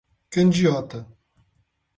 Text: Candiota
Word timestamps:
Candiota 0.33 1.05